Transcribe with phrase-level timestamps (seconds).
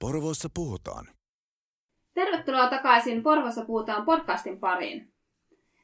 [0.00, 1.06] Porvoossa puhutaan.
[2.14, 5.12] Tervetuloa takaisin Porvossa puhutaan podcastin pariin.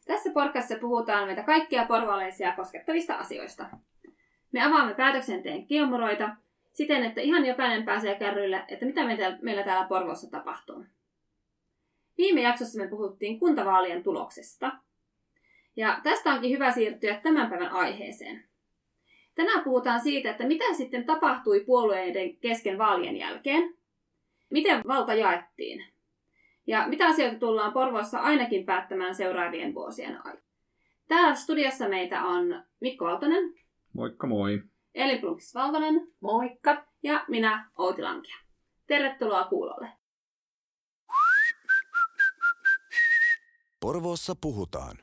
[0.06, 3.66] Tässä podcastissa puhutaan meitä kaikkia porvalaisia koskettavista asioista.
[4.52, 6.36] Me avaamme päätöksenteen kiemuroita
[6.72, 9.04] siten, että ihan jokainen pääsee kärryille, että mitä
[9.42, 10.84] meillä täällä Porvoossa tapahtuu.
[12.18, 14.72] Viime jaksossa me puhuttiin kuntavaalien tuloksesta.
[15.76, 18.44] Ja tästä onkin hyvä siirtyä tämän päivän aiheeseen.
[19.34, 23.76] Tänään puhutaan siitä, että mitä sitten tapahtui puolueiden kesken vaalien jälkeen,
[24.50, 25.96] miten valta jaettiin
[26.66, 30.46] ja mitä asioita tullaan Porvoossa ainakin päättämään seuraavien vuosien aikana.
[31.08, 33.54] Täällä studiossa meitä on Mikko Valtonen.
[33.92, 34.62] Moikka moi.
[34.94, 36.12] Eli Plunkis Valtonen.
[36.20, 36.84] Moikka.
[37.02, 38.36] Ja minä Outi Lankia.
[38.86, 39.88] Tervetuloa kuulolle.
[43.80, 44.96] Porvoossa puhutaan.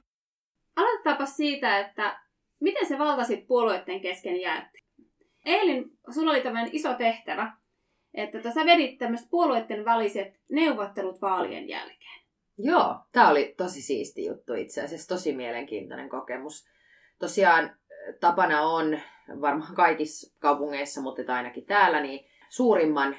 [0.75, 2.19] Aloitetaanpa siitä, että
[2.59, 4.85] miten se valta sitten puolueiden kesken jaettiin.
[5.45, 7.53] Eilen sulla oli tämmöinen iso tehtävä,
[8.14, 12.23] että tässä vedit tämmöiset puolueiden väliset neuvottelut vaalien jälkeen.
[12.58, 16.67] Joo, tämä oli tosi siisti juttu itse asiassa, tosi mielenkiintoinen kokemus.
[17.20, 17.75] Tosiaan
[18.20, 19.00] tapana on
[19.42, 23.16] varmaan kaikissa kaupungeissa, mutta ainakin täällä, niin suurimman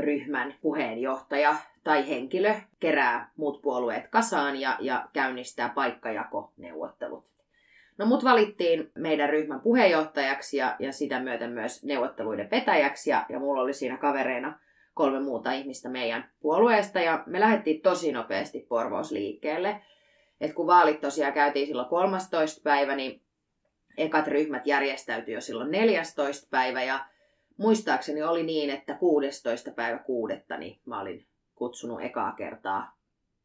[0.00, 7.35] ryhmän puheenjohtaja tai henkilö kerää muut puolueet kasaan ja, ja käynnistää paikkajakoneuvottelut.
[7.98, 13.38] No mut valittiin meidän ryhmän puheenjohtajaksi ja, ja sitä myöten myös neuvotteluiden vetäjäksi ja, ja
[13.38, 14.60] mulla oli siinä kavereina
[14.94, 19.82] kolme muuta ihmistä meidän puolueesta ja me lähdettiin tosi nopeasti Porvoos liikkeelle.
[20.40, 22.60] Et kun vaalit tosiaan käytiin silloin 13.
[22.64, 23.22] päivä, niin
[23.96, 26.48] ekat ryhmät järjestäytyi jo silloin 14.
[26.50, 27.06] päivä ja
[27.56, 29.70] muistaakseni oli niin, että 16.
[29.70, 32.96] päivä kuudetta niin mä olin kutsunut ekaa kertaa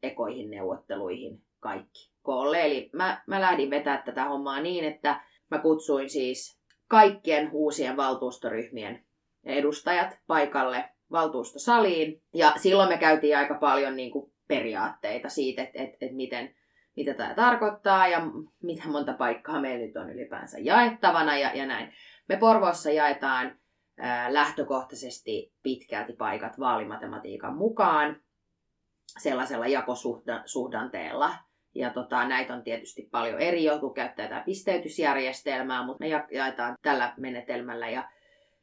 [0.02, 2.62] ekoihin neuvotteluihin kaikki koolle.
[2.64, 5.20] Eli mä, mä lähdin vetää tätä hommaa niin, että
[5.50, 9.04] mä kutsuin siis kaikkien uusien valtuustoryhmien
[9.44, 12.22] edustajat paikalle valtuustosaliin.
[12.34, 16.54] Ja silloin me käytiin aika paljon niin kuin periaatteita siitä, että, että, että miten,
[16.96, 18.20] mitä tämä tarkoittaa ja
[18.62, 21.92] mitä monta paikkaa meillä nyt on ylipäänsä jaettavana ja, ja näin.
[22.28, 23.58] Me Porvoossa jaetaan
[23.98, 28.20] ää, lähtökohtaisesti pitkälti paikat vaalimatematiikan mukaan
[29.18, 31.34] sellaisella jakosuhdanteella,
[31.74, 37.14] ja tota, näitä on tietysti paljon eri, joku käyttää tätä pisteytysjärjestelmää, mutta me jaetaan tällä
[37.16, 37.90] menetelmällä.
[37.90, 38.08] Ja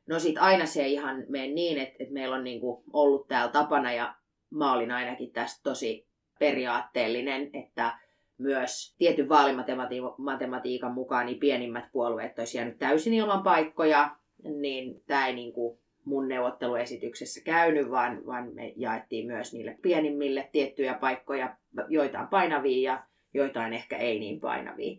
[0.08, 3.52] no sit aina se ei ihan mene niin, että, että meillä on niinku ollut täällä
[3.52, 4.16] tapana ja
[4.50, 6.08] mä olin ainakin tästä tosi
[6.40, 8.00] periaatteellinen, että
[8.38, 15.36] myös tietyn vaalimatematiikan mukaan niin pienimmät puolueet olisi jäänyt täysin ilman paikkoja, niin tämä ei
[15.36, 21.56] niinku mun neuvotteluesityksessä käynyt, vaan, vaan me jaettiin myös niille pienimmille tiettyjä paikkoja,
[21.88, 23.03] joitain painavia ja
[23.34, 24.97] joitain ehkä ei niin painavia.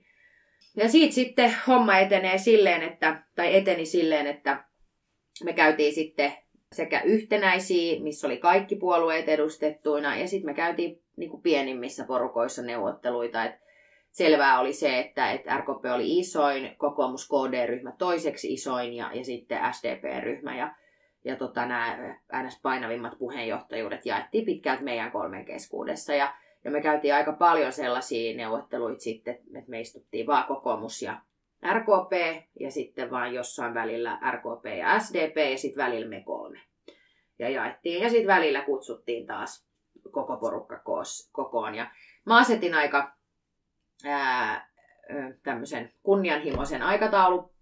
[0.76, 4.64] Ja siitä sitten homma etenee silleen, että, tai eteni silleen, että
[5.44, 6.32] me käytiin sitten
[6.72, 12.62] sekä yhtenäisiä, missä oli kaikki puolueet edustettuina, ja sitten me käytiin niin kuin pienimmissä porukoissa
[12.62, 13.44] neuvotteluita.
[13.44, 13.54] Et
[14.10, 19.60] selvää oli se, että, että RKP oli isoin, kokoomus KD-ryhmä toiseksi isoin ja, ja sitten
[19.72, 20.56] SDP-ryhmä.
[20.56, 20.74] Ja
[21.24, 22.60] ja tota, nämä ns.
[22.62, 26.14] painavimmat puheenjohtajuudet jaettiin pitkälti meidän kolmen keskuudessa.
[26.14, 26.34] Ja,
[26.64, 31.20] ja me käytiin aika paljon sellaisia neuvotteluita sitten, että me istuttiin vaan kokoomus ja
[31.72, 32.12] RKP
[32.60, 36.60] ja sitten vaan jossain välillä RKP ja SDP ja sitten välillä me kolme.
[37.38, 39.66] Ja jaettiin ja sitten välillä kutsuttiin taas
[40.10, 41.74] koko porukka koos, kokoon.
[41.74, 41.90] Ja
[42.26, 43.16] mä asetin aika
[44.04, 44.70] ää,
[45.42, 47.54] tämmöisen kunnianhimoisen aikataulu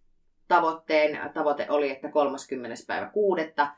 [0.48, 1.32] tavoitteen.
[1.34, 2.76] Tavoite oli, että 30.
[2.86, 3.68] päivä kuudetta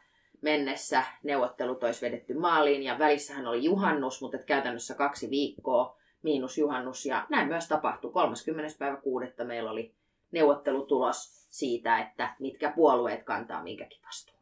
[0.42, 7.06] mennessä neuvottelut olisi vedetty maaliin ja välissähän oli juhannus, mutta käytännössä kaksi viikkoa miinus juhannus
[7.06, 8.12] ja näin myös tapahtui.
[8.12, 8.74] 30.
[8.78, 9.94] päivä kuudetta meillä oli
[10.32, 14.40] neuvottelutulos siitä, että mitkä puolueet kantaa minkäkin vastuun.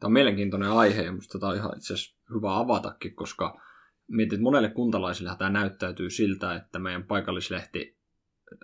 [0.00, 3.60] Tämä on mielenkiintoinen aihe ja minusta tämä on ihan itse asiassa hyvä avatakin, koska
[4.08, 7.98] mietit, monelle kuntalaisille tämä näyttäytyy siltä, että meidän paikallislehti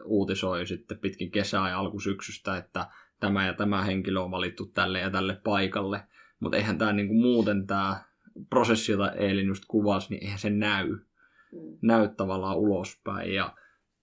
[0.05, 2.87] uutisoi sitten pitkin kesää ja alkusyksystä, että
[3.25, 6.01] tämä ja tämä henkilö on valittu tälle ja tälle paikalle.
[6.41, 8.05] Mutta eihän tämä niinku muuten tämä
[8.51, 10.89] prosessi, jota Eelin just kuvasi, niin eihän se näy.
[10.89, 11.79] Mm.
[11.83, 13.35] Näy tavallaan ulospäin.
[13.35, 13.55] Ja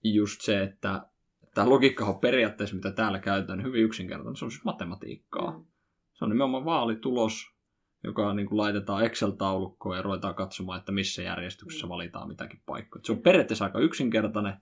[0.04, 1.06] just se, että
[1.54, 4.36] tämä logiikka on periaatteessa, mitä täällä käytetään, hyvin yksinkertainen.
[4.36, 5.50] Se on siis matematiikkaa.
[5.50, 5.64] Mm.
[6.12, 7.52] Se on nimenomaan vaalitulos,
[8.04, 13.04] joka niin kuin laitetaan Excel-taulukkoon ja ruvetaan katsomaan, että missä järjestyksessä valitaan mitäkin paikkoja.
[13.04, 14.56] Se on periaatteessa aika yksinkertainen,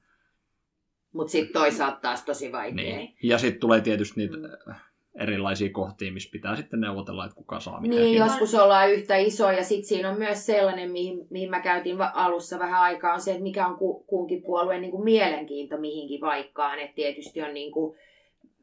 [1.13, 2.97] mutta sitten toisaalta taas tosi vaikea.
[2.97, 3.17] Niin.
[3.23, 4.75] Ja sitten tulee tietysti niitä mm.
[5.21, 8.05] erilaisia kohtia, missä pitää sitten neuvotella, että kuka saa mitäkin.
[8.05, 11.97] Niin, joskus ollaan yhtä iso ja sitten siinä on myös sellainen, mihin, mihin mä käytin
[12.15, 16.79] alussa vähän aikaa, on se, että mikä on kunkin puolueen niin kuin mielenkiinto mihinkin paikkaan.
[16.79, 17.97] Että tietysti on niin kuin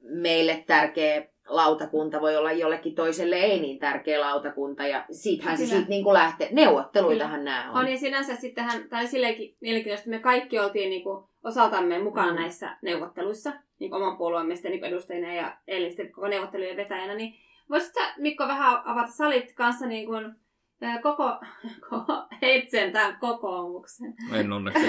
[0.02, 5.76] meille tärkeä lautakunta voi olla jollekin toiselle ei niin tärkeä lautakunta, ja siitähän se Kyllä.
[5.76, 6.50] sitten niinku lähtee.
[6.52, 7.78] Neuvotteluitahan nämä on.
[7.80, 12.36] On ja sinänsä sittenhän, tai silleenkin mielenkiintoista, me kaikki oltiin niin kuin osaltamme mukana Mm.
[12.40, 17.16] näissä neuvotteluissa, niin kuin oman puolueemme sitten niin edustajina ja Elli sitten koko neuvottelujen vetäjänä,
[17.16, 17.34] niin
[17.70, 20.36] voisitko sä Mikko vähän avata salit kanssa niin kuin,
[21.02, 21.24] koko,
[21.90, 24.14] koko heitsen tämän kokoomuksen.
[24.34, 24.86] En onneksi.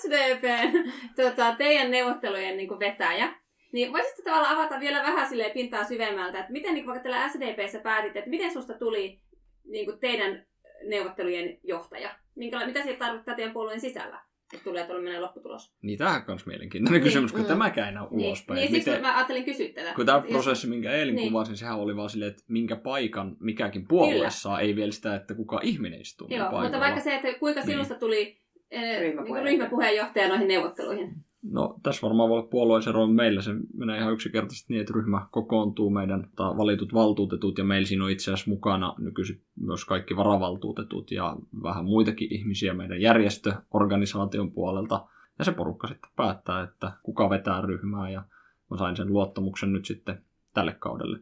[0.00, 0.90] SDPn
[1.22, 3.34] tota, teidän neuvottelujen niin kuin vetäjä.
[3.76, 7.78] Niin voisitko tavallaan avata vielä vähän silleen pintaa syvemmältä, että miten niin vaikka tällä SDPssä
[7.78, 9.20] päätitte, että miten susta tuli
[9.64, 10.46] niin kuin teidän
[10.88, 12.10] neuvottelujen johtaja?
[12.34, 14.20] Minkäla- mitä se tarkoittaa teidän puolueen sisällä,
[14.54, 15.74] että tulee tuollainen lopputulos?
[15.82, 17.46] Niin tämähän on myös mielenkiintoinen Niin, kysymys, kun mm.
[17.46, 18.56] tämäkään ei ole Niin, ulospäin.
[18.56, 19.92] niin siksi Miten- mä ajattelin kysyä tätä.
[19.94, 21.16] Kun tämä prosessi, minkä eilen Niin.
[21.16, 21.32] niin.
[21.32, 25.34] kuvasin, sehän oli vaan silleen, että minkä paikan mikäkin puolue saa, ei vielä sitä, että
[25.34, 26.62] kuka ihminen istuu Joo, Joo, paikalla.
[26.62, 27.70] mutta vaikka se, että kuinka Niin.
[27.70, 28.40] sinusta tuli
[28.70, 29.44] eh, niin Ryhmäpuheenjohtaja.
[29.44, 31.12] ryhmäpuheenjohtaja noihin neuvotteluihin.
[31.50, 33.06] No, tässä varmaan voi olla puolueisero.
[33.06, 38.04] Meillä se menee ihan yksinkertaisesti niin, että ryhmä kokoontuu meidän valitut valtuutetut, ja meillä siinä
[38.04, 45.06] on itse asiassa mukana nykyisin myös kaikki varavaltuutetut ja vähän muitakin ihmisiä meidän järjestöorganisaation puolelta.
[45.38, 48.24] Ja se porukka sitten päättää, että kuka vetää ryhmää, ja
[48.70, 50.22] mä sain sen luottamuksen nyt sitten
[50.54, 51.18] tälle kaudelle.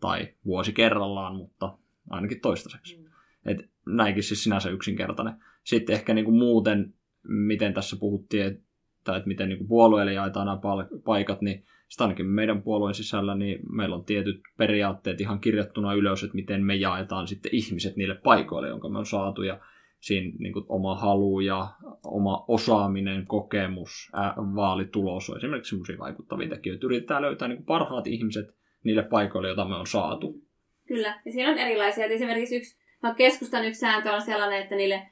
[0.00, 1.78] Tai vuosi kerrallaan, mutta
[2.10, 3.06] ainakin toistaiseksi.
[3.44, 5.34] Et näinkin siis sinänsä yksinkertainen.
[5.64, 6.94] Sitten ehkä niin kuin muuten,
[7.28, 8.66] miten tässä puhuttiin, että,
[9.14, 10.58] että miten niin kuin puolueille jaetaan nämä
[11.04, 16.22] paikat, niin sitten ainakin meidän puolueen sisällä niin meillä on tietyt periaatteet ihan kirjattuna ylös,
[16.22, 19.42] että miten me jaetaan sitten ihmiset niille paikoille, jonka me on saatu.
[19.42, 19.60] Ja
[20.00, 21.68] siinä niin kuin oma halu ja
[22.04, 26.86] oma osaaminen, kokemus, ää, vaalitulos on esimerkiksi sellaisia vaikuttavia tekijöitä.
[26.86, 28.46] Yritetään löytää niin kuin parhaat ihmiset
[28.84, 30.42] niille paikoille, joita me on saatu.
[30.88, 32.04] Kyllä, ja siinä on erilaisia.
[32.04, 35.02] Et esimerkiksi yksi, no keskustan yksi sääntö on sellainen, että niille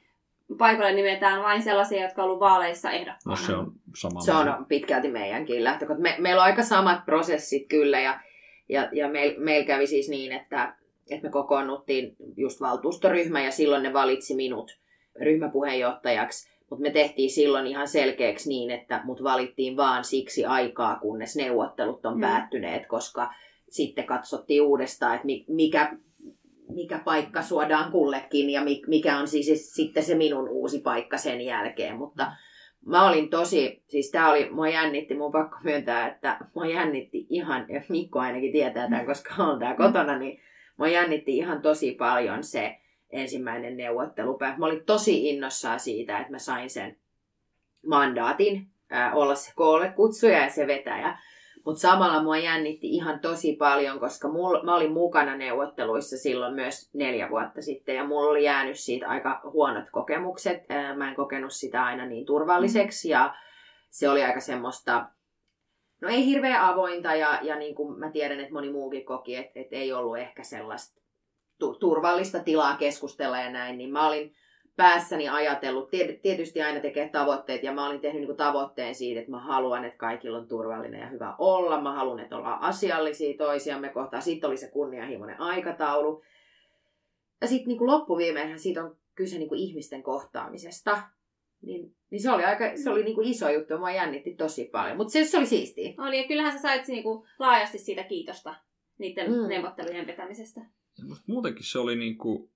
[0.59, 3.37] paikoille nimetään vain sellaisia, jotka on ollut vaaleissa No ehdokkaana.
[3.47, 4.21] se on sama.
[4.21, 6.03] Se on pitkälti meidänkin lähtökohta.
[6.03, 8.21] Me, meillä on aika samat prosessit kyllä ja,
[8.69, 10.75] ja, ja meillä meil kävi siis niin, että,
[11.11, 14.79] että me kokoonnuttiin just valtuustoryhmä ja silloin ne valitsi minut
[15.21, 16.55] ryhmäpuheenjohtajaksi.
[16.71, 22.07] Mutta me tehtiin silloin ihan selkeäksi niin, että mut valittiin vaan siksi aikaa, kunnes neuvottelut
[22.07, 22.21] on Mm.
[22.21, 23.31] päättyneet, koska
[23.71, 25.93] sitten katsottiin uudestaan, että mi- mikä,
[26.69, 31.41] mikä paikka suodaan kullekin ja mi- mikä on siis sitten se minun uusi paikka sen
[31.41, 31.97] jälkeen.
[31.97, 32.33] Mutta
[32.87, 37.67] mä olin tosi, siis tää oli, mua jännitti, mun pakko myöntää, että mua jännitti ihan,
[37.89, 40.41] Mikko ainakin tietää tämän, koska on tää kotona, niin
[40.77, 42.77] mua jännitti ihan tosi paljon se
[43.11, 44.59] ensimmäinen neuvottelupäivä.
[44.59, 46.97] Mä olin tosi innossaan siitä, että mä sain sen
[47.87, 51.19] mandaatin ää, olla se koolle kutsuja ja se vetäjä.
[51.65, 56.91] Mutta samalla mua jännitti ihan tosi paljon, koska mul, mä olin mukana neuvotteluissa silloin myös
[56.93, 60.63] neljä vuotta sitten ja mulla oli jäänyt siitä aika huonot kokemukset.
[60.97, 63.35] Mä en kokenut sitä aina niin turvalliseksi ja
[63.91, 65.07] se oli aika semmoista,
[66.01, 69.61] no ei hirveän avointa ja, ja niin kuin mä tiedän, että moni muukin koki, että,
[69.61, 71.01] että ei ollut ehkä sellaista
[71.59, 74.35] tu- turvallista tilaa keskustella ja näin, niin mä olin
[74.77, 79.31] päässäni ajatellut, tiet- tietysti aina tekee tavoitteet, ja mä olin tehnyt niin tavoitteen siitä, että
[79.31, 83.89] mä haluan, että kaikilla on turvallinen ja hyvä olla, mä haluan, että ollaan asiallisia toisiamme
[83.89, 86.23] kohtaan, sitten oli se kunnianhimoinen aikataulu.
[87.41, 91.03] Ja sitten niin loppuviimeinhän siitä on kyse niin kuin ihmisten kohtaamisesta,
[91.63, 94.65] niin, niin se oli aika se oli niin kuin iso juttu, ja mua jännitti tosi
[94.65, 95.95] paljon, mutta se, se oli siistiä.
[95.99, 98.55] Oli, ja kyllähän sä sait niinku laajasti siitä kiitosta
[98.99, 99.49] niiden Mm.
[99.49, 100.61] neuvottelujen vetämisestä.
[100.99, 102.54] Ja musta muutenkin se oli niinku, niinku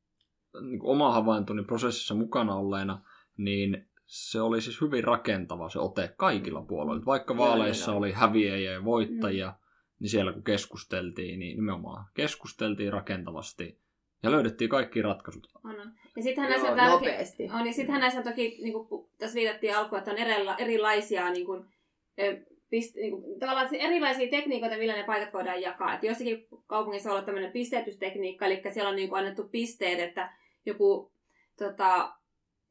[0.82, 3.02] oma havaintoni prosessissa mukana olleena,
[3.36, 7.06] niin se oli siis hyvin rakentava se ote kaikilla puolueilla.
[7.06, 9.54] Vaikka vaaleissa oli häviäjiä ja voittajia,
[10.00, 13.78] niin siellä kun keskusteltiin, niin nimenomaan keskusteltiin rakentavasti
[14.22, 15.50] ja löydettiin kaikki ratkaisut.
[15.64, 15.92] On, on.
[16.16, 17.50] Ja sittenhän näissä tälläkin- nopeasti.
[17.54, 21.46] On, ja sittenhän näissä toki, niin kuin tässä viitattiin alkuun, että on erila, erilaisia niin
[21.46, 21.64] kuin,
[22.70, 25.94] pist, niin kuin, tavallaan erilaisia tekniikoita, millä ne paikat voidaan jakaa.
[25.94, 30.32] Et jossakin kaupungissa on ollut tämmöinen pisteytystekniikka, eli siellä on niin kuin, annettu pisteet, että
[30.70, 31.12] joku,
[31.58, 32.12] tota,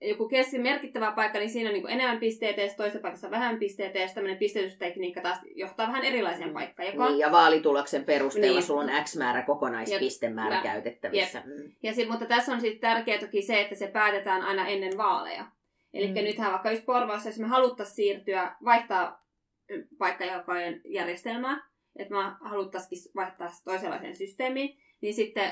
[0.01, 3.99] joku keski merkittävä paikka, niin siinä on niin enemmän pisteitä, ja toisessa paikassa vähemmän pisteitä,
[3.99, 6.87] ja tämmöinen pisteytystekniikka taas johtaa vähän erilaiseen paikkaan.
[6.87, 8.67] Joka Niin, ja vaalituloksen perusteella Niin.
[8.67, 10.63] sulla on X määrä kokonaispistemäärä Jep.
[10.63, 11.43] käytettävissä.
[11.45, 11.71] Mm.
[11.83, 15.45] Ja sit, mutta tässä on sitten tärkeää toki se, että se päätetään aina ennen vaaleja.
[15.93, 16.13] Eli Mm.
[16.13, 16.23] mm.
[16.23, 19.19] nythän vaikka just Porvoossa, jos me haluttaisiin siirtyä, vaihtaa
[19.71, 25.51] mm, paikkajakojen järjestelmää, että me haluttaisiin vaihtaa toisenlaiseen systeemiin, niin sitten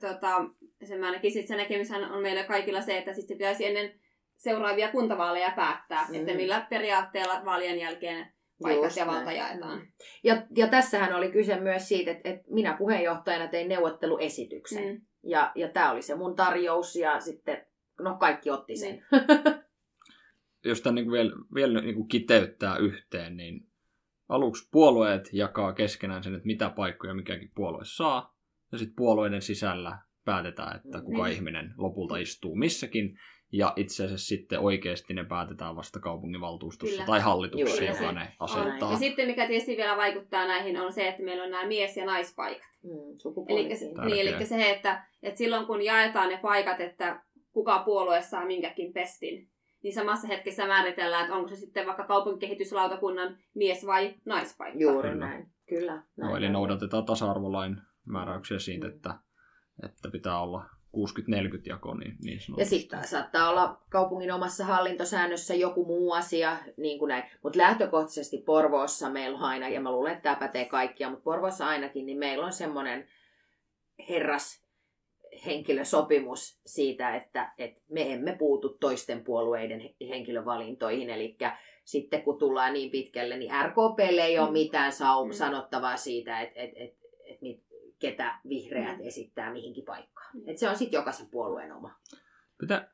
[0.00, 0.44] tota,
[0.84, 4.00] se mä ainakin sit se näkemyshän on meillä kaikilla se, että sitten pitäisi ennen
[4.36, 6.14] seuraavia kuntavaaleja päättää, Mm.
[6.14, 8.32] että millä periaatteella vaalien jälkeen
[8.62, 9.78] paikat Just ja valta jaetaan.
[9.78, 9.86] Mm.
[10.24, 14.84] Ja, ja tässähän oli kyse myös siitä, että, että minä puheenjohtajana tein neuvotteluesityksen.
[14.84, 14.90] Mm.
[14.90, 15.00] Mm.
[15.24, 17.66] Ja, ja tämä oli se mun tarjous ja sitten,
[18.00, 18.90] no kaikki otti sen.
[18.90, 19.04] Niin.
[20.64, 23.66] Jos tämän niin vielä, vielä niin kiteyttää yhteen, niin
[24.28, 28.29] aluksi puolueet jakaa keskenään sen, että mitä paikkoja mikäkin puolue saa,
[28.72, 31.36] ja sitten puolueiden sisällä päätetään, että kuka Niin.
[31.36, 33.18] ihminen lopulta istuu missäkin,
[33.52, 37.06] ja itse asiassa sitten oikeasti ne päätetään vasta kaupunginvaltuustossa Kyllä.
[37.06, 38.28] tai hallituksessa, joka se ne On.
[38.40, 38.92] asettaa.
[38.92, 42.06] Ja sitten mikä tietysti vielä vaikuttaa näihin on se, että meillä on nämä mies- ja
[42.06, 42.62] naispaikat.
[42.82, 43.78] Mm, Eli, sukupuolikin.
[43.94, 44.04] Tärkeä.
[44.04, 47.22] niin, eli se, että, että silloin kun jaetaan ne paikat, että
[47.52, 49.48] kuka puolue saa minkäkin pestin,
[49.82, 54.78] niin samassa hetkessä määritellään, että onko se sitten vaikka kaupunkikehityslautakunnan mies- vai naispaikka.
[54.80, 55.26] Juuri Kyllä.
[55.26, 55.46] näin.
[55.68, 55.94] Kyllä.
[55.94, 56.52] No, näin eli on.
[56.52, 57.76] noudatetaan tasa-arvolain
[58.06, 58.94] määräyksiä siitä, Mm.
[58.94, 59.14] että,
[59.84, 60.64] että pitää olla
[60.96, 66.98] 60-40 jako niin, niin Ja sitten saattaa olla kaupungin omassa hallintosäännössä joku muu asia, niin
[66.98, 67.22] kuin näin.
[67.42, 71.66] Mutta lähtökohtaisesti Porvoossa meillä on aina, ja mä luulen, että tämä pätee kaikkia, mutta Porvoossa
[71.66, 73.08] ainakin, niin meillä on semmoinen
[74.08, 74.64] herras
[75.46, 81.10] henkilösopimus siitä, että, että me emme puutu toisten puolueiden he- henkilövalintoihin.
[81.10, 81.36] Eli
[81.84, 84.52] sitten kun tullaan niin pitkälle, niin RKPlle ei ole Mm.
[84.52, 85.32] mitään sau- Mm.
[85.32, 87.46] sanottavaa siitä, että, että, että, että
[88.00, 89.06] ketä vihreät Mm.
[89.06, 90.30] esittää mihinkin paikkaan.
[90.36, 90.42] Mm.
[90.48, 91.94] Et se on sitten jokaisen puolueen oma.
[92.58, 92.88] Pitää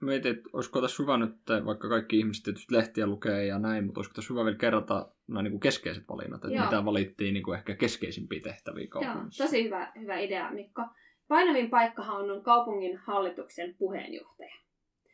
[0.00, 3.98] mietin, että olisiko tässä hyvä nyt, vaikka kaikki ihmiset tietysti lehtiä lukee ja näin, mutta
[3.98, 6.64] olisiko tässä hyvä vielä kerrata nämä niin kuin keskeiset valinnat, että Joo.
[6.64, 9.44] mitä valittiin niin kuin ehkä keskeisimpiä tehtäviä Joo, kaupungissa.
[9.44, 10.82] tosi hyvä, hyvä idea, Mikko.
[11.28, 14.54] Painavin paikkahan on kaupungin hallituksen puheenjohtaja.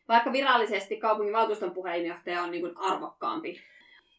[0.08, 3.60] Vaikka virallisesti kaupungin valtuuston puheenjohtaja on niin kuin arvokkaampi.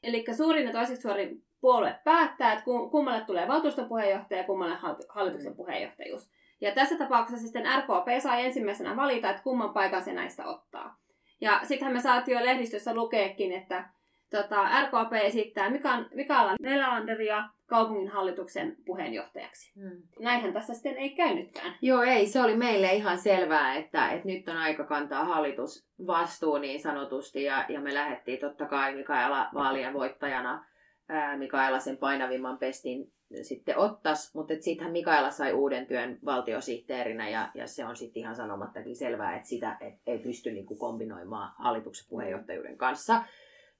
[0.04, 4.76] Eli suurin ja toiseksi suurin puolue päättää, että kum- kummalle tulee valtuuston puheenjohtaja ja kummalle
[4.76, 6.32] hal- hallituksen puheenjohtajuus.
[6.62, 10.98] Ja tässä tapauksessa sitten RKP sai ensimmäisenä valita, että kumman paikan se näistä ottaa.
[11.42, 13.90] Ja sittenhän me saatiin jo lehdistössä lukeekin, että
[14.30, 19.72] tota, RKP esittää Mika- Mikaela Nelanderia kaupungin hallituksen puheenjohtajaksi.
[19.80, 20.02] Hmm.
[20.20, 21.76] Näinhän tässä sitten ei käynytkään.
[21.82, 26.58] Joo, ei, se oli meille ihan selvää, että, että nyt on aika kantaa hallitus vastuu
[26.58, 30.66] niin sanotusti, ja, ja me lähdettiin totta kai Mikaela vaalien voittajana.
[31.10, 37.52] Ää, Mikaela sen painavimman pestin sitten ottas, mutta sittenhän Mikaela sai uuden työn valtiosihteerinä, ja,
[37.54, 42.08] ja se on sitten ihan sanomattakin selvää, että sitä et, ei pysty niinku kombinoimaan hallituksen
[42.10, 43.24] puheenjohtajuuden kanssa,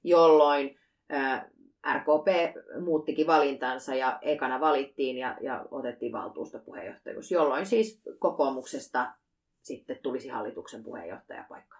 [0.04, 0.78] jolloin
[1.08, 1.50] ää,
[1.94, 9.12] RKP muuttikin valintansa ja ekana valittiin ja, ja otettiin valtuustopuheenjohtajuus, jolloin siis kokoomuksesta
[9.62, 11.78] sitten tulisi hallituksen puheenjohtajapaikka.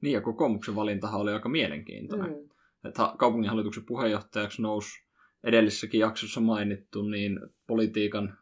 [0.00, 2.30] Niin ja kokoomuksen valintahan oli aika mielenkiintoinen.
[2.30, 2.48] Mm.
[2.84, 5.08] Että kaupunginhallituksen puheenjohtajaksi nousi
[5.44, 8.38] edellisessäkin jaksossa mainittu niin politiikan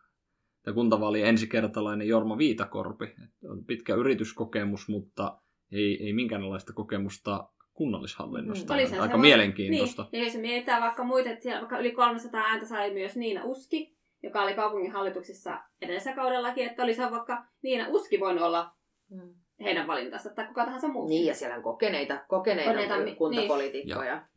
[0.67, 3.05] ja kuntavaalien ensikertalainen Jorma Viitakorpi.
[3.05, 5.39] Että On pitkä yrityskokemus, mutta
[5.73, 8.75] ei, ei minkäänlaista kokemusta kunnallishallinnosta.
[8.75, 8.87] Mm.
[8.87, 10.09] Se Aika voi- mielenkiintoista.
[10.13, 13.45] Niin, ja jos mietitään vaikka muita, että siellä vaikka yli 300 ääntä sai myös Niina
[13.45, 18.77] Uski, joka oli kaupungin hallituksessa edellisellä kaudellakin, että olisi vaikka Niina Uski voinut olla
[19.11, 19.35] Mm.
[19.61, 21.09] Heidän valintansa tai kuka tahansa muu.
[21.09, 23.89] Niin, ja siellä on kokeneita, kokeneita, Kokeneita, kokeneita niin.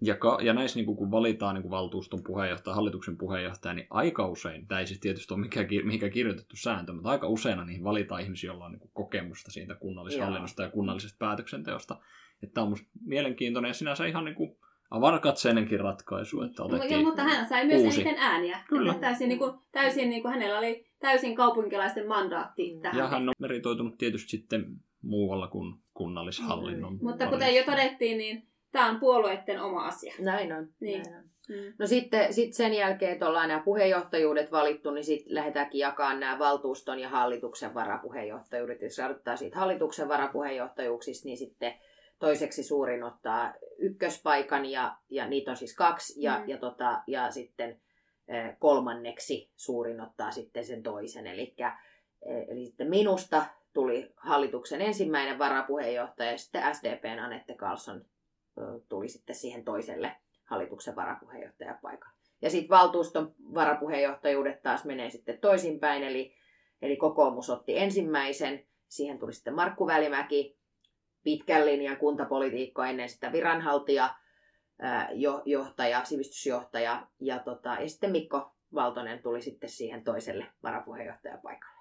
[0.01, 3.87] Ja, ka, ja näissä, niin kuin, kun valitaan niin kuin valtuuston puheenjohtaja, hallituksen puheenjohtaja, niin
[3.89, 7.83] aika usein, tämä ei siis tietysti ole mikään, mihinkään kirjoitettu sääntö, mutta aika usein niihin
[7.83, 11.95] valitaan ihmisiä, joilla on niin kuin, kokemusta siitä kunnallishallinnosta ja kunnallisesta päätöksenteosta.
[12.43, 14.57] Että tämä on musta mielenkiintoinen ja sinänsä ihan niin kuin
[14.91, 17.05] avarakatseinenkin ratkaisu, että Ja, otettiin...
[17.05, 18.01] mutta hän sai myös uusi.
[18.01, 18.59] eniten ääniä.
[18.67, 18.91] Kyllä.
[18.91, 22.81] Että Täysin, niin kuin, täysin niin kuin, hänellä oli täysin kaupunkilaisten mandaatti Mm.
[22.81, 22.97] tähän.
[22.97, 24.65] Ja hän on meritoitunut tietysti sitten
[25.01, 26.93] muualla kuin kunnallishallinnon.
[26.93, 26.99] Mm.
[27.01, 30.13] Mutta kuten jo todettiin, niin tämä on puolueiden oma asia.
[30.19, 30.67] Näin on.
[30.79, 31.03] Niin.
[31.03, 31.23] Näin on.
[31.49, 31.73] Mm.
[31.79, 36.39] No sitten sit sen jälkeen, että ollaan nämä puheenjohtajuudet valittu, niin sitten lähdetäänkin jakamaan nämä
[36.39, 38.81] valtuuston ja hallituksen varapuheenjohtajuudet.
[38.81, 41.73] Jos aloittaa siitä hallituksen varapuheenjohtajuuksista, niin sitten
[42.19, 46.49] toiseksi suurin ottaa ykköspaikan, ja, ja niitä on siis kaksi, ja, Mm.
[46.49, 47.79] ja, tota, ja sitten
[48.27, 51.27] eh, kolmanneksi suurin ottaa sitten sen toisen.
[51.27, 51.77] Elikkä,
[52.25, 58.05] eh, eli sitten minusta tuli hallituksen ensimmäinen varapuheenjohtaja, ja sitten SDPn Anette Carlson
[58.89, 62.15] tuli sitten siihen toiselle hallituksen varapuheenjohtajapaikalle.
[62.41, 66.35] Ja sitten valtuuston varapuheenjohtajuudet taas menee sitten toisinpäin, eli,
[66.81, 70.59] eli kokoomus otti ensimmäisen, siihen tuli sitten Markku Välimäki,
[71.23, 74.15] pitkän linjan kuntapolitiikko ennen sitä viranhaltija,
[75.13, 81.78] jo, johtaja, sivistysjohtaja, ja, tota, ja sitten Mikko Valtonen tuli sitten siihen toiselle varapuheenjohtajapaikalle.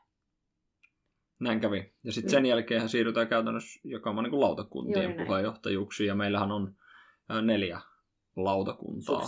[1.40, 1.92] Näin kävi.
[2.04, 2.32] Ja sitten Mm.
[2.32, 6.74] sen jälkeen siirrytään käytännössä jakamaan niin kuin lautakuntien Juuri puheenjohtajuuksiin, ja meillähän on
[7.42, 7.80] neljä
[8.36, 9.22] lautakuntaa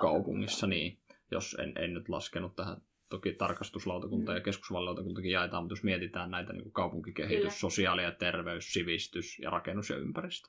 [0.00, 0.98] kaupungissa, niin
[1.30, 2.76] jos en, en nyt laskenut tähän,
[3.08, 4.36] toki tarkastuslautakunta Mm.
[4.36, 7.50] ja keskusvaalilautakuntakin jaetaan, mutta jos mietitään näitä niin kuin kaupunkikehitys, Kyllä.
[7.50, 10.48] sosiaali- ja terveys, sivistys ja rakennus ja ympäristö.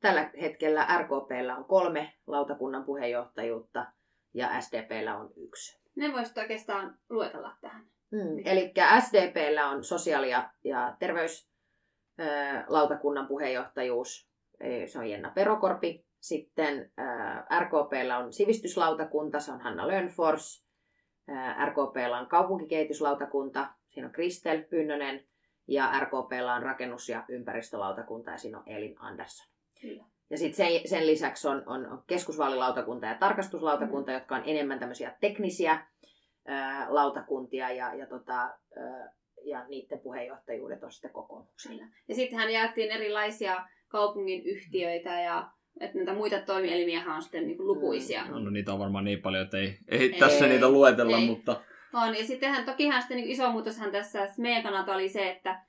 [0.00, 3.86] Tällä hetkellä RKPllä on kolme lautakunnan puheenjohtajuutta
[4.34, 5.80] ja SDPllä on yksi.
[5.96, 7.86] Ne voisit oikeastaan luetella tähän.
[8.10, 14.30] Mm, eli SDPllä on sosiaali- ja, ja terveyslautakunnan puheenjohtajuus.
[14.60, 16.04] Eh, Se on Jenna Perokorpi.
[16.20, 16.92] Sitten
[17.60, 20.64] RKPllä on sivistyslautakunta, se on Hanna Lönfors.
[21.64, 25.26] RKPllä on kaupunkikehityslautakunta, siinä on Kristel Pynnönen.
[25.68, 29.46] Ja RKPllä on rakennus- ja ympäristölautakunta ja siinä on Elin Andersson.
[29.80, 30.04] Kyllä.
[30.30, 34.14] Ja sitten sen, sen lisäksi on, on keskusvaalilautakunta ja tarkastuslautakunta, mm.
[34.14, 35.86] jotka on enemmän tämmöisiä teknisiä
[36.88, 38.50] lautakuntia ja, ja, tota,
[39.44, 41.84] ja niiden puheenjohtajuudet on sitten kokoomuksella.
[42.08, 48.24] Ja sittenhän jaettiin erilaisia kaupungin yhtiöitä ja että näitä muita toimielimiä on sitten niin lukuisia.
[48.28, 51.26] No, no niitä on varmaan niin paljon, että ei, ei, ei tässä niitä luetella, ei.
[51.26, 51.62] mutta...
[51.94, 55.66] On, ja sittenhän tokihan sitten niin iso muutoshan tässä meidän kannalta oli se, että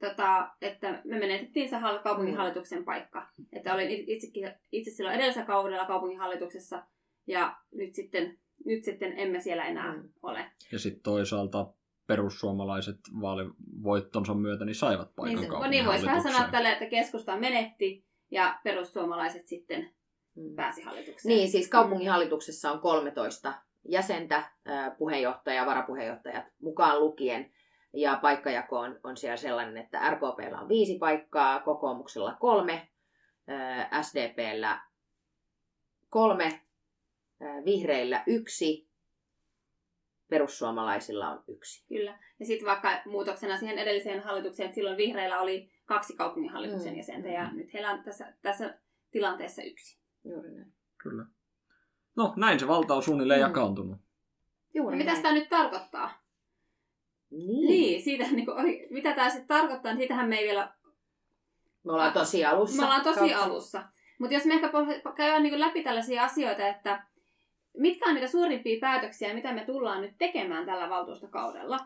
[0.00, 3.28] tota, että me menetettiin se kaupunginhallituksen paikka.
[3.52, 6.82] Että olin itsekin, itse silloin edellisellä kaudella kaupunginhallituksessa
[7.26, 10.08] ja nyt sitten, nyt sitten emme siellä enää mm.
[10.22, 10.50] ole.
[10.72, 11.72] Ja sitten toisaalta
[12.06, 18.06] perussuomalaiset vaalivoittonsa myötä niin saivat paikan niin, niin voisi vähän sanoa tälle, että keskusta menetti
[18.30, 19.90] ja perussuomalaiset sitten
[20.34, 20.54] mm.
[20.54, 21.36] pääsi hallitukseen.
[21.36, 23.54] Niin, siis kaupunginhallituksessa on 13
[23.88, 24.50] jäsentä,
[24.98, 27.52] puheenjohtaja ja varapuheenjohtajat mukaan lukien.
[27.92, 32.88] Ja paikkajako on, on siellä sellainen, että RKPllä on viisi paikkaa, kokoomuksella kolme,
[34.02, 34.80] SDPllä
[36.10, 36.60] kolme,
[37.64, 38.90] vihreillä yksi,
[40.28, 41.84] perussuomalaisilla on yksi.
[41.88, 42.18] Kyllä.
[42.40, 46.96] Ja sitten vaikka muutoksena siihen edelliseen hallitukseen, että silloin vihreillä oli kaksi kaupunginhallituksen mm.
[46.96, 47.56] jäsentä ja mm.
[47.56, 48.78] nyt heillä on tässä, tässä
[49.10, 49.98] tilanteessa yksi.
[50.24, 50.72] Juuri näin.
[50.98, 51.24] Kyllä.
[52.16, 53.46] No, näin se valta on suunnilleen mm.
[53.46, 53.98] jakaantunut.
[54.74, 56.22] Juuri no, mitä tämä nyt tarkoittaa?
[57.30, 57.68] Niin.
[57.68, 58.56] niin siitä, niin kuin,
[58.90, 60.74] mitä tämä sitten tarkoittaa, niin siitähän me ei vielä...
[61.84, 62.76] Me ollaan tosi alussa.
[62.76, 63.38] Me ollaan tosi kautta.
[63.38, 63.84] alussa.
[64.18, 64.70] Mutta jos me ehkä
[65.16, 67.06] käydään niin läpi tällaisia asioita, että
[67.76, 71.78] mitkä on niitä suurimpia päätöksiä, mitä me tullaan nyt tekemään tällä valtuustokaudella,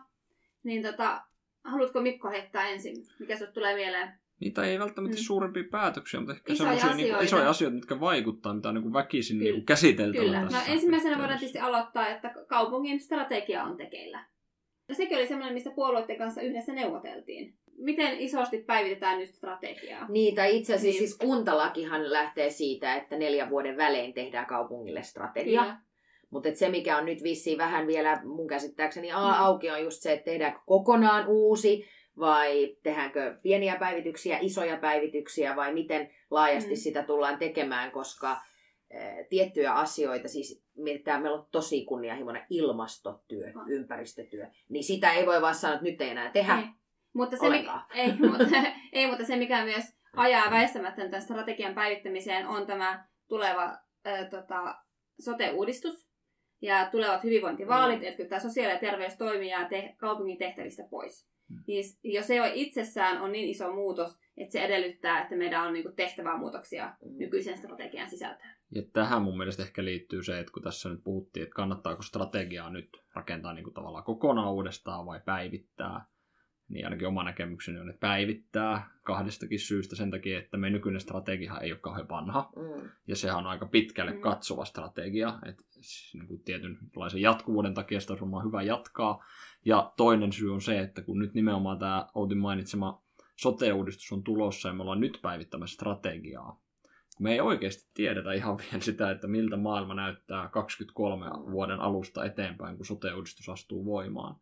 [0.63, 1.21] niin tota,
[1.63, 4.19] haluatko Mikko heittää ensin, mikä sinulle tulee mieleen?
[4.39, 5.21] Niitä ei välttämättä mm.
[5.21, 7.17] suurempia päätöksiä, mutta ehkä isoja sellaisia asioita.
[7.17, 9.51] Niin isoja asioita, mitkä vaikuttaa, mitä on niin väkisin Kyllä.
[9.51, 10.41] niin käsiteltävä Kyllä.
[10.41, 14.25] Tässä no, ensimmäisenä voidaan tietysti aloittaa, että kaupungin strategia on tekeillä.
[14.89, 17.57] No sekin oli semmoinen, mistä puolueiden kanssa yhdessä neuvoteltiin.
[17.77, 20.07] Miten isosti päivitetään nyt strategiaa?
[20.09, 21.09] Niin, tai itse asiassa niin.
[21.09, 25.77] siis kuntalakihan lähtee siitä, että neljän vuoden välein tehdään kaupungille strategia.
[26.29, 29.15] Mutta se, mikä on nyt vissiin vähän vielä mun käsittääkseni mm.
[29.17, 31.85] auki, on just se, että tehdäänkö kokonaan uusi
[32.19, 36.75] vai tehdäänkö pieniä päivityksiä, isoja päivityksiä vai miten laajasti mm.
[36.75, 38.37] sitä tullaan tekemään, koska
[39.29, 43.63] tiettyjä asioita, siis mietitään, meillä on tosi kunnianhimoinen ilmastotyö, oh.
[43.67, 46.63] ympäristötyö, niin sitä ei voi vaan sanoa, että nyt ei enää tehdä ei.
[47.15, 48.45] Mutta se, mikä, ei, mutta,
[48.93, 54.75] ei, mutta se, mikä myös ajaa väistämättä tämän strategian päivittämiseen, on tämä tuleva ää, tota,
[55.19, 56.07] sote-uudistus
[56.61, 58.07] ja tulevat hyvinvointivaalit, mm.
[58.07, 61.27] että tämä sosiaali- ja terveys toimii ja te, kaupungin tehtävistä pois.
[61.49, 61.63] Mm.
[61.67, 65.73] Niin jos se jo itsessään on niin iso muutos, että se edellyttää, että meidän on
[65.73, 67.17] niinku tehtävää muutoksia mm.
[67.17, 68.55] nykyisen strategian sisältöön.
[68.71, 72.69] Ja tähän mun mielestä ehkä liittyy se, että kun tässä nyt puhuttiin, että kannattaako strategiaa
[72.69, 76.05] nyt rakentaa niin kuin tavallaan kokonaan uudestaan vai päivittää,
[76.69, 81.59] niin ainakin oma näkemykseni on, että päivittää kahdestakin syystä sen takia, että meidän nykyinen strategia
[81.59, 82.51] ei ole kauhean vanha.
[82.55, 82.89] Mm.
[83.07, 84.19] Ja sehän on aika pitkälle mm.
[84.19, 85.63] katsova strategia, että
[86.13, 89.25] niin kuin tietynlaisen jatkuvuuden takia sitä on hyvä jatkaa.
[89.65, 93.03] Ja toinen syy on se, että kun nyt nimenomaan tämä Outin mainitsema
[93.35, 96.65] sote-uudistus on tulossa ja me ollaan nyt päivittämässä strategiaa,
[97.19, 102.77] me ei oikeasti tiedetä ihan vielä sitä, että miltä maailma näyttää 23 vuoden alusta eteenpäin,
[102.77, 104.35] kun sote-uudistus astuu voimaan.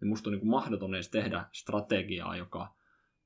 [0.00, 2.74] Ja musta on niin kuin mahdoton edes tehdä strategiaa, joka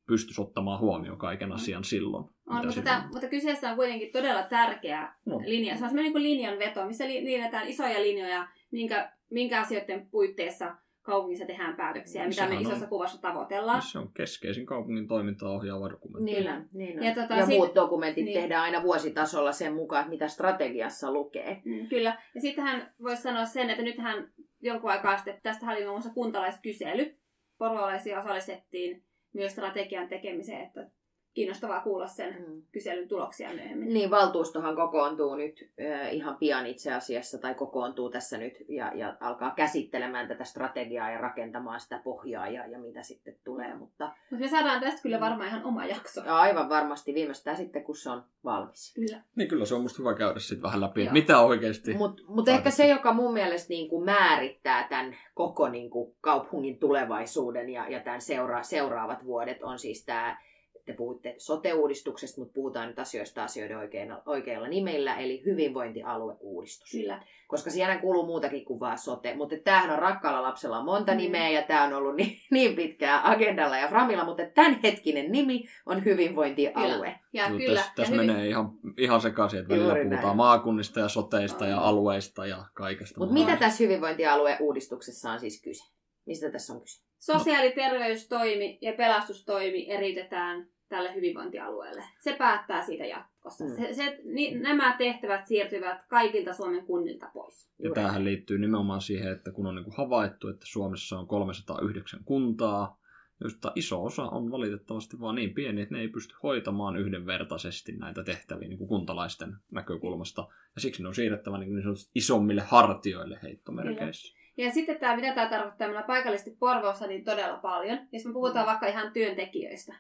[0.07, 1.55] pystyisi ottamaan huomioon kaiken mm.
[1.55, 2.25] asian silloin.
[2.47, 5.39] On, mutta, tämä, mutta kyseessä on kuitenkin todella tärkeä no.
[5.39, 5.77] linja.
[5.77, 11.77] Se on semmoinen niin linjanveto, missä linjataan isoja linjoja, minkä, minkä asioiden puitteissa kaupungissa tehdään
[11.77, 13.83] päätöksiä, mitä me isossa on, kuvassa tavoitellaan.
[13.83, 16.33] Se on keskeisin kaupungin toimintaa ohjaava dokumentti.
[16.33, 17.07] Niin, on, niin on.
[17.07, 18.41] Ja, tota, ja sit, muut dokumentit niin.
[18.41, 21.63] tehdään aina vuositasolla sen mukaan, mitä strategiassa lukee.
[21.65, 22.19] Mm, kyllä.
[22.35, 27.19] Ja sittenhän voisi sanoa sen, että nythän jonkun aikaa sitten, tästä oli muun muassa kuntalaiskysely.
[27.59, 30.91] Porvalaisia osallistettiin myös strategian tekemiseen, että
[31.35, 32.63] kiinnostavaa kuulla sen mm.
[32.73, 33.95] kyselyn tuloksia myöhemmin.
[33.95, 39.17] Niin, valtuustohan kokoontuu nyt äh, ihan pian itse asiassa, tai kokoontuu tässä nyt ja, ja
[39.21, 43.75] alkaa käsittelemään tätä strategiaa ja rakentamaan sitä pohjaa ja, ja mitä sitten tulee.
[43.75, 46.21] Mutta Mut me saadaan tästä kyllä varmaan ihan oma jakso.
[46.25, 48.95] Ja aivan varmasti viimeistään sitten, kun se on valmis.
[48.95, 49.23] Kyllä.
[49.37, 51.13] Niin kyllä se on musta hyvä käydä sitten vähän läpi, Joo.
[51.13, 51.95] mitä oikeasti...
[51.95, 56.79] Mutta mut ehkä se, joka mun mielestä niin kuin määrittää tämän koko niin kuin kaupungin
[56.79, 60.39] tulevaisuuden ja, ja tämän seura- seuraavat vuodet, on siis tämä
[60.85, 66.91] te puhutte sote-uudistuksesta, mutta puhutaan nyt asioista asioiden oikeilla, oikeilla nimillä, eli hyvinvointialueuudistus.
[66.91, 67.23] Kyllä.
[67.49, 69.35] Koska siellä kuuluu muutakin kuin vaan sote.
[69.35, 71.19] Mutta tämähän on rakkaalla lapsella monta Mm.
[71.19, 76.05] nimeä ja tämä on ollut niin, niin pitkään agendalla ja framilla, mutta tämänhetkinen nimi on
[76.05, 77.19] hyvinvointialue.
[77.33, 77.75] Ja Kyllä, kyllä.
[77.81, 80.37] tässä, ja tässä menee ihan, ihan sekaisin, että välillä Juuri puhutaan näin.
[80.37, 83.21] maakunnista ja soteista ja alueista ja kaikesta.
[83.21, 85.85] Mutta mitä tässä hyvinvointialueuudistuksessa on siis kyse?
[86.27, 87.03] Mistä tässä on kyse?
[87.23, 92.05] Sosiaali- ja terveystoimi ja pelastustoimi eriytetään tälle hyvinvointialueelle.
[92.21, 93.65] Se päättää siitä jatkossa.
[93.65, 93.77] Mm.
[93.77, 97.71] Se, se, ni, nämä tehtävät siirtyvät kaikilta Suomen kunnilta pois.
[97.79, 101.27] Ja Juuri tämähän liittyy nimenomaan siihen, että kun on niin kuin havaittu, että Suomessa on
[101.27, 103.01] 309 kuntaa,
[103.41, 108.25] joista iso osa on valitettavasti vaan niin pieni, että ne ei pysty hoitamaan yhdenvertaisesti näitä
[108.25, 110.49] tehtäviä niin kuin kuntalaisten näkökulmasta.
[110.75, 114.42] Ja siksi ne on siirrettävä niin, niin sanotusti isommille hartioille heittomerkeissä.
[114.57, 117.99] Ja sitten tämä, mitä tämä tarkoittaa meillä paikallisesti Porvoossa, niin todella paljon.
[118.13, 118.69] Jos me puhutaan Mm.
[118.69, 119.95] vaikka ihan työntekijöistä.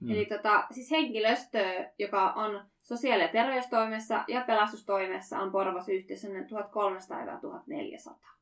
[0.00, 0.10] Mm.
[0.10, 6.46] Eli tota, siis henkilöstö, joka on sosiaali- ja terveystoimessa ja pelastustoimessa, on Porvoossa yhteensä noin
[6.46, 8.36] 1300-1400.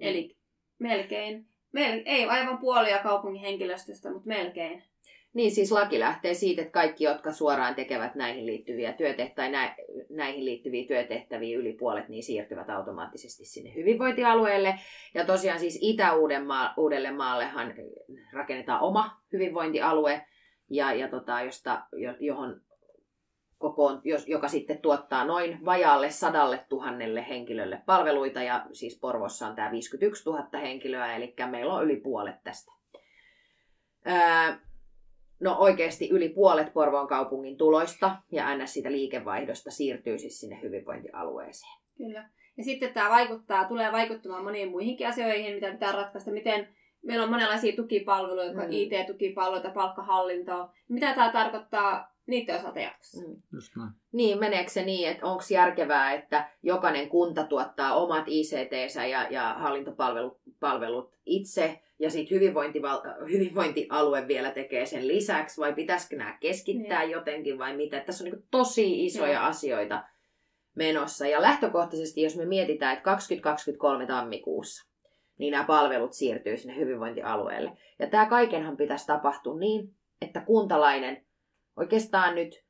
[0.00, 0.36] Eli
[0.78, 4.84] melkein, mel, ei aivan puolia kaupungin henkilöstöstä, mutta melkein.
[5.34, 9.74] Niin siis laki lähtee siitä, että kaikki, jotka suoraan tekevät näihin liittyviä työtehtäviä, nä,
[10.10, 14.78] näihin liittyviä työtehtäviä yli puolet, niin siirtyvät automaattisesti sinne hyvinvointialueelle.
[15.14, 17.74] Ja tosiaan siis Itä-Uudellemaallehan
[18.32, 20.26] rakennetaan oma hyvinvointialue,
[20.70, 22.60] ja, ja tota, josta, jo- johon
[23.58, 29.70] kokoon, joka sitten tuottaa noin vajaalle sadalle tuhannelle henkilölle palveluita, ja siis Porvossa on tämä
[29.70, 32.72] 51 000 henkilöä, eli meillä on yli puolet tästä.
[34.04, 34.58] Ää,
[35.42, 38.72] no oikeasti yli puolet Porvoon kaupungin tuloista ja ns.
[38.72, 41.78] siitä liikevaihdosta siirtyy siis sinne hyvinvointialueeseen.
[41.96, 42.28] Kyllä.
[42.56, 46.30] Ja sitten tämä vaikuttaa, tulee vaikuttamaan moniin muihinkin asioihin, mitä pitää ratkaista.
[46.30, 46.68] Miten
[47.02, 48.68] meillä on monenlaisia tukipalveluja, jotka Mm.
[48.68, 48.72] mm.
[48.72, 50.72] IT-tukipalveluita, palkkahallintoa.
[50.88, 53.28] Mitä tämä tarkoittaa niiden osalta jatkossa?
[53.28, 53.42] Mm.
[53.52, 53.90] Just näin.
[54.12, 59.54] Niin, meneekö se niin, että onko järkevää, että jokainen kunta tuottaa omat ICT-sä ja, ja
[59.58, 67.04] hallintopalvelut palvelut itse, ja sitten hyvinvointival- hyvinvointialue vielä tekee sen lisäksi, vai pitäisikö nämä keskittää
[67.04, 68.00] jotenkin, vai mitä?
[68.00, 69.42] Tässä on niin tosi isoja Joo.
[69.42, 70.04] asioita
[70.74, 71.26] menossa.
[71.26, 74.88] Ja lähtökohtaisesti, jos me mietitään, että 2023 tammikuussa,
[75.38, 77.72] niin nämä palvelut siirtyy sinne hyvinvointialueelle.
[77.98, 81.26] Ja tämä kaikenhan pitäisi tapahtua niin, että kuntalainen
[81.76, 82.64] oikeastaan nyt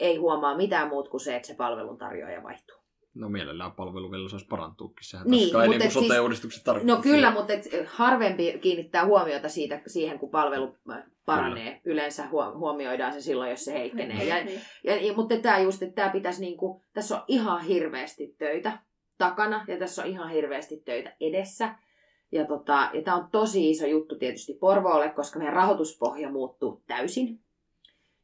[0.00, 2.76] ei huomaa mitään muut kuin se, että se palveluntarjoaja vaihtuu.
[3.14, 5.08] No mielellään palvelu vielä saisi parantuukin.
[5.08, 6.96] Sehän Niin, niin, kai mutta niin siis- sote-uudistukset tarkoittaa.
[6.96, 11.80] No kyllä, mutta et harvempi kiinnittää huomiota siitä, siihen, kun palvelu äh, paranee.
[11.84, 14.24] Yleensä huo- huomioidaan se silloin, jos se heikkenee.
[14.24, 14.60] Ja, Niin.
[14.84, 18.78] ja, ja, mutta tämä just, että tämä pitäisi niinku, tässä on ihan hirveästi töitä
[19.18, 21.74] takana ja tässä on ihan hirveästi töitä edessä.
[22.32, 27.40] Ja, tota, ja tämä on tosi iso juttu tietysti Porvoolle, koska meidän rahoituspohja muuttuu täysin.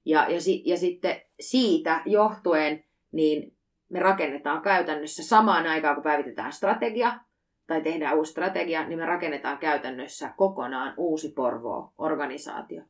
[0.09, 3.57] Ja, ja, si, ja sitten siitä johtuen, niin
[3.89, 7.21] me rakennetaan käytännössä samaan aikaan, kun päivitetään strategia
[7.67, 12.83] tai tehdään uusi strategia, niin me rakennetaan käytännössä kokonaan uusi Porvoo-organisaatio.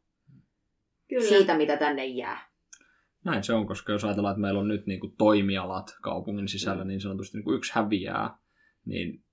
[1.08, 1.28] Kyllä.
[1.28, 2.48] Siitä, mitä tänne jää.
[3.24, 6.84] Näin se on, koska jos ajatellaan, että meillä on nyt niin kuin toimialat kaupungin sisällä
[6.84, 8.38] niin sanotusti niin kuin yksi häviää,
[8.84, 9.24] niin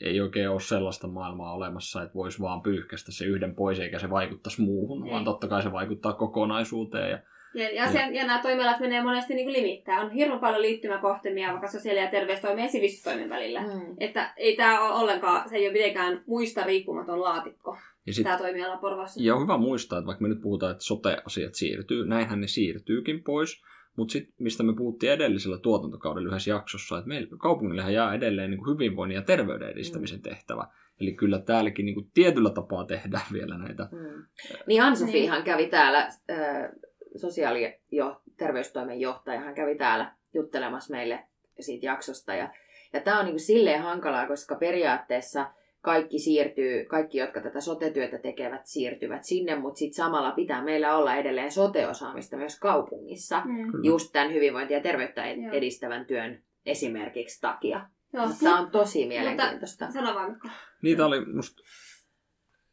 [0.00, 4.10] ei oikein ole sellaista maailmaa olemassa, että voisi vaan pyyhkästä se yhden pois eikä se
[4.10, 5.12] vaikuttaisi muuhun, Ei.
[5.12, 7.10] vaan totta kai se vaikuttaa kokonaisuuteen.
[7.10, 7.18] Ja,
[7.54, 10.04] Ja, ja, sen, ja nämä toimialat menee monesti niin kuin limittäin.
[10.04, 13.60] On hirveän paljon liittymäkohtimia vaikka sosiaali- ja terveystoimen ja sivistystoimen välillä.
[13.60, 13.96] Mm.
[14.00, 18.38] Että ei tämä ole ollenkaan, se ei ole mitenkään muista riippumaton laatikko, ja, sit, tämä
[18.38, 19.20] toimiala Porvoossa.
[19.22, 23.22] ja on hyvä muistaa, että vaikka me nyt puhutaan, että sote-asiat siirtyy, näinhän ne siirtyykin
[23.24, 23.62] pois,
[23.98, 28.64] mutta sitten mistä me puhuttiin edellisellä tuotantokaudella yhdessä jaksossa, että meillä kaupungillehan jää edelleen niin
[28.64, 30.66] kuin hyvinvoinnin ja terveyden edistämisen tehtävä.
[31.00, 33.88] Eli kyllä täälläkin niin kuin tietyllä tapaa tehdään vielä näitä.
[33.92, 34.24] Mm.
[34.66, 35.44] Niin Ann-Sofihan Niin.
[35.44, 35.98] kävi täällä,
[36.30, 36.68] äh,
[37.16, 41.24] sosiaali- ja terveystoimen johtajahan kävi täällä juttelemassa meille
[41.60, 42.34] siitä jaksosta.
[42.34, 42.48] Ja,
[42.92, 45.50] ja tämä on niin silleen hankalaa, koska periaatteessa
[45.88, 51.16] kaikki siirtyy, kaikki, jotka tätä sote-työtä tekevät, siirtyvät sinne, mutta sitten samalla pitää meillä olla
[51.16, 53.84] edelleen sote-osaamista myös kaupungissa, Mm.
[53.84, 57.86] Just tämän hyvinvointia ja terveyttä edistävän työn esimerkiksi takia.
[58.12, 59.90] Joo, Tämä on tosi mielenkiintoista.
[59.90, 60.48] Sano vaan, Mikko.
[60.82, 61.62] Niitä oli musta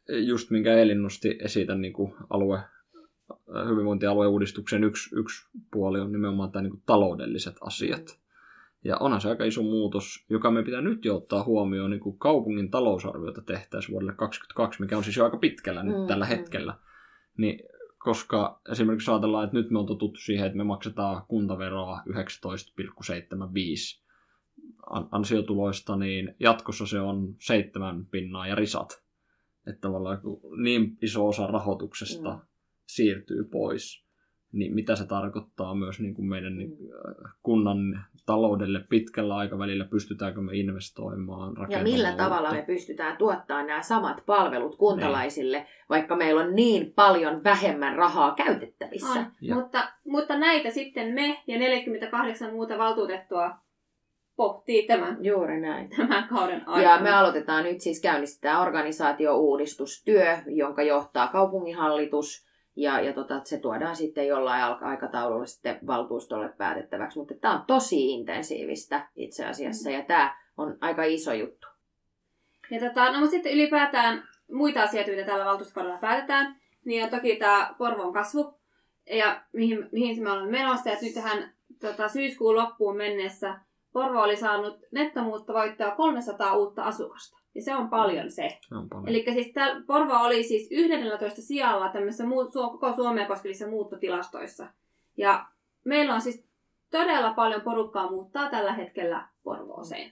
[0.08, 2.58] just minkä Elin nosti esitä niin kuin alue,
[3.68, 8.25] hyvinvointialueuudistuksen yksi, yksi puoli on nimenomaan tämä niin kuin taloudelliset asiat.
[8.86, 12.18] Ja onhan se aika iso muutos, joka me pitää nyt jo ottaa huomioon niin kuin
[12.18, 16.28] kaupungin talousarviota tehtäessä vuodelle 2022, mikä on siis jo aika pitkällä nyt Mm, tällä mm.
[16.28, 16.74] hetkellä.
[17.38, 17.60] Niin,
[17.98, 24.02] koska esimerkiksi ajatellaan, että nyt me on totuttu siihen, että me maksetaan kuntaveroa 19,75
[24.90, 29.02] an- ansiotuloista, niin jatkossa se on seitsemän pinnaa ja risat.
[29.66, 30.18] Että tavallaan
[30.62, 32.40] niin iso osa rahoituksesta Mm.
[32.86, 34.05] siirtyy pois,
[34.58, 37.78] niin mitä se tarkoittaa myös niin kuin meidän niin, äh, kunnan
[38.26, 42.54] taloudelle pitkällä aikavälillä, pystytäänkö me investoimaan, Ja millä tavalla uutta.
[42.54, 49.20] me pystytään tuottamaan nämä samat palvelut kuntalaisille, vaikka meillä on niin paljon vähemmän rahaa käytettävissä.
[49.20, 49.26] On.
[49.40, 53.50] Ja- Mutta, mutta näitä sitten me ja 48 muuta valtuutettua
[54.36, 55.88] pohtii tämän, Juuri näin.
[55.96, 56.82] tämän kauden aikana.
[56.96, 62.45] Ja me aloitetaan nyt siis käynnistetään organisaatio-uudistustyö, jonka johtaa kaupunginhallitus.
[62.76, 67.18] Ja, ja tota, se tuodaan sitten jollain aikataululla sitten valtuustolle päätettäväksi.
[67.18, 71.66] Mutta tämä on tosi intensiivistä itse asiassa ja tämä on aika iso juttu.
[72.70, 77.36] Ja tota, no, mutta sitten ylipäätään muita asioita, mitä tällä valtuustokaudella päätetään, niin on toki
[77.36, 78.60] tämä Porvoon kasvu
[79.10, 80.90] ja mihin, mihin me olemme menossa.
[80.90, 83.60] Et nyt tähän tota, syyskuun loppuun mennessä
[83.92, 87.38] Porvo oli saanut nettomuuttovoittoa 300 uutta asukasta.
[87.56, 88.58] Ja se on paljon se.
[88.68, 89.08] Se on paljon.
[89.08, 94.66] Eli siis tää, Porvo oli siis 11 sijalla tämmöisissä muut, su, koko Suomea koskevissa muuttotilastoissa.
[95.16, 95.46] Ja
[95.84, 96.44] meillä on siis
[96.90, 100.10] todella paljon porukkaa muuttaa tällä hetkellä Porvooseen.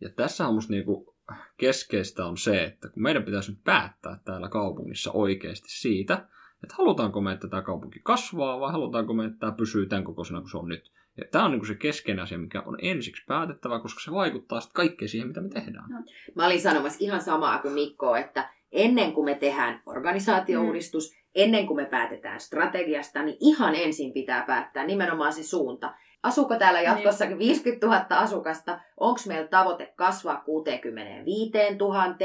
[0.00, 1.14] Ja tässä on musta niinku
[1.56, 6.14] keskeistä on se, että kun meidän pitäisi nyt päättää täällä kaupungissa oikeasti siitä,
[6.62, 10.40] että halutaanko me, että tämä kaupunki kasvaa vai halutaanko me, että tämä pysyy tämän kokoisena
[10.40, 10.92] kuin se on nyt.
[11.16, 14.74] Ja tämä on niinku se keskeinen asia, mikä on ensiksi päätettävä, koska se vaikuttaa sitten
[14.74, 16.04] kaikkeen siihen, mitä me tehdään.
[16.34, 21.76] Mä olin sanomassa ihan samaa kuin Mikko, että ennen kuin me tehdään organisaatiouudistus, ennen kuin
[21.76, 25.94] me päätetään strategiasta, niin ihan ensin pitää päättää nimenomaan se suunta.
[26.22, 28.80] Asuuko täällä jatkossakin 50 000 asukasta?
[28.96, 32.16] Onko meillä tavoite kasvaa 65 000?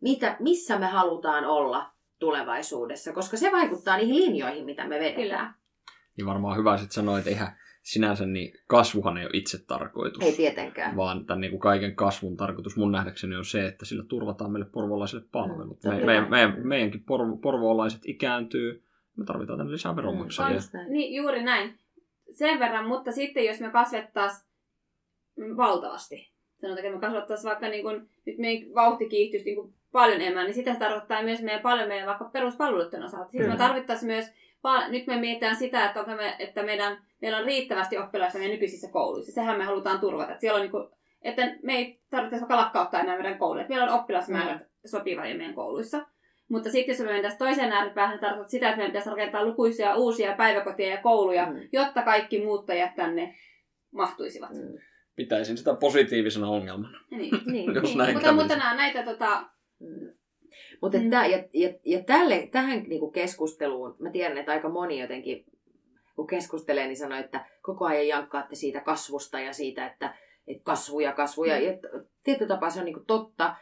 [0.00, 3.12] Mitä, missä me halutaan olla tulevaisuudessa?
[3.12, 5.22] Koska se vaikuttaa niihin linjoihin, mitä me vedetään.
[5.22, 5.54] Kyllä.
[6.18, 10.24] Ja varmaan hyvä sitten sanoa, että eihän sinänsä niin kasvuhan ei ole itse tarkoitus.
[10.24, 10.96] Ei tietenkään.
[10.96, 14.68] vaan tämän niin kuin kaiken kasvun tarkoitus mun nähdäkseni on se, että sillä turvataan meille
[14.72, 15.84] porvolaisille palvelut.
[15.84, 16.28] Mm, Me, kai.
[16.28, 18.82] meidän, meidänkin porvo, porvoolaiset ikääntyy,
[19.16, 20.60] me tarvitaan tänne lisää veronmaksajia.
[20.72, 20.92] Näin.
[20.92, 21.78] Niin, juuri näin.
[22.30, 24.46] Sen verran, mutta sitten jos me kasvettaisiin
[25.56, 30.44] valtavasti, sanotaanko me kasvattaisiin vaikka niin kun, nyt meidän vauhti kiihtyisi niin kun paljon enemmän,
[30.44, 33.30] niin sitä se tarkoittaa myös meidän paljon meidän vaikka peruspalveluiden osalta.
[33.30, 33.68] Sitten me Kyllä.
[33.68, 34.26] tarvittaisiin myös,
[34.62, 38.52] pal- nyt me mietitään sitä, että, onko me, että meidän, meillä on riittävästi oppilaista meidän
[38.54, 39.32] nykyisissä kouluissa.
[39.32, 40.30] Sehän me halutaan turvata.
[40.32, 40.90] Että, siellä on niin kun,
[41.22, 43.62] että me ei tarvitse vaikka lakkauttaa enää meidän kouluja.
[43.62, 46.06] Että meillä on oppilasmäärät sopiva meidän kouluissa.
[46.48, 49.94] Mutta sitten jos me mentäisiin toiseen ääripäähän, se tarkoittaa sitä, että meidän pitäisi rakentaa lukuisia
[49.94, 51.60] uusia päiväkoteja ja kouluja, Mm.
[51.72, 53.34] jotta kaikki muuttajat tänne
[53.90, 54.50] mahtuisivat.
[54.50, 54.78] Mm.
[55.16, 57.00] Pitäisin sitä positiivisena ongelmana.
[57.10, 57.30] Niin.
[57.46, 57.74] Niin.
[57.74, 57.98] Jos niin.
[57.98, 58.42] näin Mutta, kävisi.
[58.42, 59.44] mutta nämä, näitä tota,
[59.80, 60.08] Mm.
[60.82, 61.04] Mutta Mm.
[61.04, 61.10] mm.
[61.12, 65.44] ja, ja, ja tälle, tähän niinku keskusteluun, mä tiedän, että aika moni jotenkin,
[66.16, 70.14] kun keskustelee, niin sanoo, että koko ajan jankkaatte siitä kasvusta ja siitä, että,
[70.46, 71.44] että kasvu ja kasvu.
[71.44, 71.64] Ja, Mm.
[71.64, 71.72] ja
[72.24, 73.56] tietyllä tapaa se on niinku totta.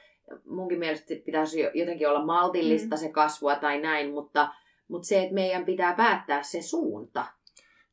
[0.47, 3.01] Munkin mielestä se pitäisi jo- jotenkin olla maltillista Mm.
[3.01, 4.53] se kasvua tai näin, mutta,
[4.89, 7.27] mutta se, että meidän pitää päättää se suunta.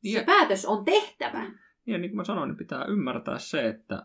[0.02, 1.44] Se Ja, päätös on tehtävä.
[1.44, 1.54] Mm.
[1.86, 4.02] ja niin kuin mä sanoin, niin pitää ymmärtää se, että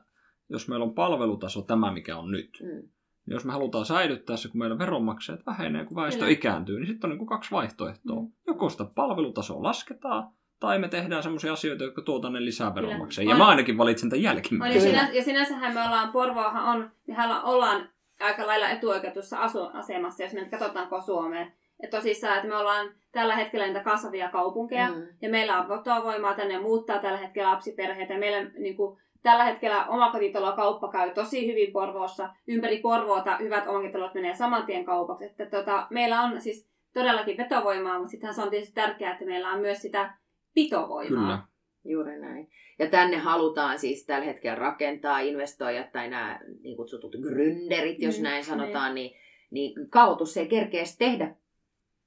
[0.49, 2.89] jos meillä on palvelutaso tämä, mikä on nyt, Mm.
[3.27, 6.31] Niin jos me halutaan säilyttää se, kun meillä veronmaksajat vähenee, kun väestö Kyllä.
[6.31, 8.21] ikääntyy, niin sitten on niin kuin kaksi vaihtoehtoa.
[8.21, 8.31] Mm.
[8.47, 10.27] Joko sitä palvelutasoa lasketaan,
[10.59, 13.29] tai me tehdään sellaisia asioita, jotka tuo tänne lisää veronmaksajia.
[13.31, 14.75] Ja mä ainakin valitsen tämän jälkimmäisen.
[14.75, 20.33] ja, sinä, ja sinänsähän me ollaan, Porvoahan on, mehän ollaan aika lailla etuoikeutussa asuasemassa, jos
[20.33, 21.53] me nyt katsotaan koko Suomeen.
[21.83, 25.07] Että tosissaan, että me ollaan tällä hetkellä niitä kasvavia kaupunkeja, Mm.
[25.21, 28.13] ja meillä on vetovoimaa tänne muuttaa tällä hetkellä lapsiperheitä.
[28.13, 32.30] Ja meillä niin kuin, tällä hetkellä omakotitalokauppa käy tosi hyvin Porvoossa.
[32.47, 35.25] Ympäri Porvoota hyvät omakotitalot menee saman tien kaupaksi.
[35.25, 39.51] Että, tota, meillä on siis todellakin vetovoimaa, mutta sittenhän se on tietysti tärkeää, että meillä
[39.51, 40.13] on myös sitä
[40.53, 41.23] pitovoimaa.
[41.23, 41.39] Kyllä.
[41.86, 42.49] Juuri näin.
[42.80, 48.23] Ja tänne halutaan siis tällä hetkellä rakentaa investoijat tai nämä niin kutsutut gründerit, jos Mm,
[48.23, 49.15] näin sanotaan, niin,
[49.51, 51.36] niin kaavoitus ei kerkeäisi tehdä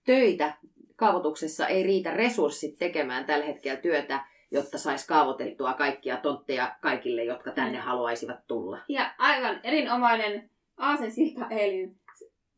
[0.06, 0.54] töitä.
[0.96, 7.50] Kaavoituksessa ei riitä resurssit tekemään tällä hetkellä työtä, jotta saisi kaavoitettua kaikkia tontteja kaikille, jotka
[7.50, 7.84] tänne Mm.
[7.84, 8.78] haluaisivat tulla.
[8.88, 11.96] Ja aivan erinomainen aasensilta Elin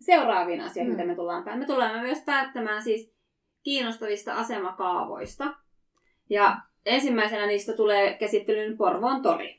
[0.01, 0.97] seuraaviin asioihin, Mm.
[0.97, 1.59] mitä me tullaan päin.
[1.59, 3.13] Me tulemme myös päättämään siis
[3.63, 5.55] kiinnostavista asemakaavoista.
[6.31, 9.59] Ja ensimmäisenä niistä tulee käsittelyyn Porvoon tori.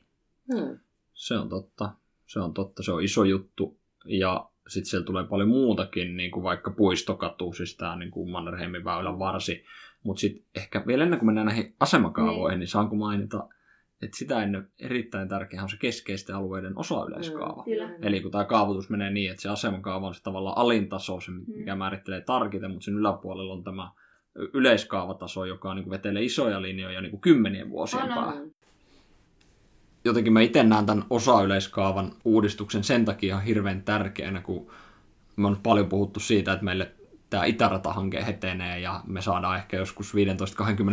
[0.54, 0.78] Hmm.
[1.12, 1.90] Se on totta.
[2.26, 2.82] Se on totta.
[2.82, 3.78] Se on iso juttu.
[4.04, 8.84] Ja sitten siellä tulee paljon muutakin, niin kuin vaikka puistokatu, siis tämä niin kuin Mannerheimin
[8.84, 9.64] väylän varsi.
[10.04, 13.48] Mutta sitten ehkä vielä ennen kuin mennään näihin asemakaavoihin, niin, niin saanko mainita,
[14.02, 17.64] että sitä ennen erittäin tärkeää on se keskeisten alueiden osayleiskaava.
[17.64, 17.90] Kyllä.
[18.02, 21.76] Eli kun tämä kaavoitus menee niin, että se asemakaava on se tavallaan alintaso, se mikä
[21.76, 23.90] määrittelee tarkiten, mutta sen yläpuolella on tämä
[24.54, 28.08] yleiskaavataso, joka niin kuin vetelee isoja linjoja niin kuin kymmenien vuosien on.
[28.08, 28.50] päähän.
[30.04, 34.70] Jotenkin mä itse näen tämän osayleiskaavan uudistuksen sen takia hirveän tärkeänä, kun
[35.36, 36.92] me on paljon puhuttu siitä, että meille
[37.30, 40.14] tämä itäratahanke etenee ja me saadaan ehkä joskus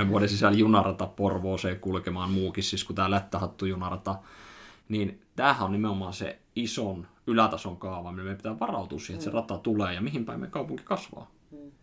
[0.05, 4.15] 15-20 vuoden sisällä junarata Porvooseen kulkemaan muukin, siis kuin tämä lättähattu junarata,
[4.89, 9.31] niin tämähän on nimenomaan se ison ylätason kaava, millä me pitää varautua siihen, että se
[9.31, 11.31] rata tulee ja mihin päin me kaupunki kasvaa.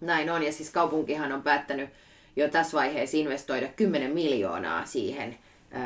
[0.01, 1.91] Näin on, ja siis kaupunkihan on päättänyt
[2.37, 5.39] jo tässä vaiheessa investoida 10 miljoonaa siihen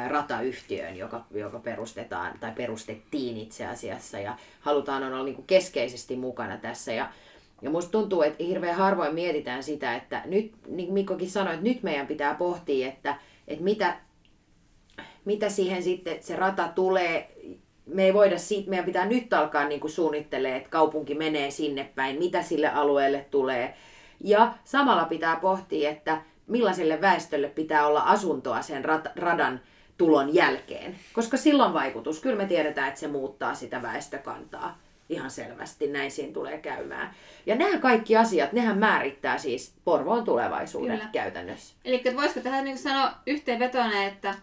[0.09, 6.57] ratayhtiöön, joka, joka perustetaan tai perustettiin itse asiassa ja halutaan olla niin kuin keskeisesti mukana
[6.57, 6.92] tässä.
[6.92, 7.11] Ja,
[7.62, 11.83] ja musta tuntuu, että hirveän harvoin mietitään sitä, että nyt, niin Mikkokin sanoi, että nyt
[11.83, 13.16] meidän pitää pohtia, että,
[13.48, 13.96] että mitä,
[15.25, 17.37] mitä siihen sitten se rata tulee.
[17.87, 21.90] Me ei voida siitä, meidän pitää nyt alkaa niin kuin suunnittelemaan, että kaupunki menee sinne
[21.94, 23.75] päin, mitä sille alueelle tulee.
[24.20, 29.61] Ja samalla pitää pohtia, että millaiselle väestölle pitää olla asuntoa sen rat- radan
[29.98, 30.96] tulon jälkeen.
[31.12, 34.79] Koska silloin vaikutus, kyllä me tiedetään, että se muuttaa sitä väestökantaa
[35.12, 37.14] ihan selvästi, näin siinä tulee käymään.
[37.46, 41.11] Ja nämä kaikki asiat, nehän määrittää siis Porvoon tulevaisuuden Kyllä.
[41.12, 41.75] käytännössä.
[41.85, 44.35] Eli voisiko tähän niin sanoa yhteenvetona, että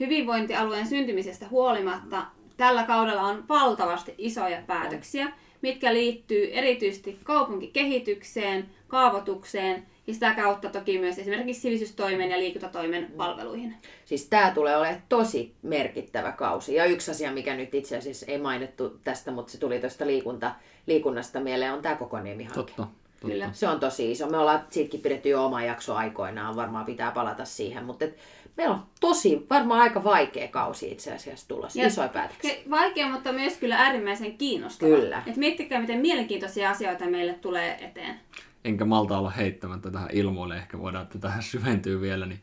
[0.00, 10.14] hyvinvointialueen syntymisestä huolimatta tällä kaudella on valtavasti isoja päätöksiä, mitkä liittyy erityisesti kaupunkikehitykseen, kaavoitukseen ja
[10.14, 13.74] sitä kautta toki myös esimerkiksi sivistystoimen ja liikuntatoimen palveluihin.
[14.04, 16.74] Siis tämä tulee olemaan tosi merkittävä kausi.
[16.74, 20.54] Ja yksi asia, mikä nyt itse asiassa ei mainittu tästä, mutta se tuli tuosta liikunta,
[20.86, 22.54] liikunnasta mieleen, on tämä koko nimihanke.
[22.54, 22.76] Totta.
[22.76, 23.04] totta.
[23.26, 23.50] Kyllä.
[23.52, 24.26] Se on tosi iso.
[24.30, 28.16] Me ollaan siitäkin pidetty jo oma jakso aikoinaan, varmaan pitää palata siihen, mutta et
[28.56, 31.80] meillä on tosi, varmaan aika vaikea kausi itse asiassa tulossa.
[31.80, 32.54] Ja- Isoja päätöksiä.
[32.70, 34.90] Vaikea, mutta myös kyllä äärimmäisen kiinnostava.
[34.96, 35.22] Kyllä.
[35.26, 38.20] Et miettikää, miten mielenkiintoisia asioita meille tulee eteen.
[38.64, 42.40] Enkä malta olla heittämättä tähän ilmoille, ehkä voidaan, että tähän syventyy vielä, niin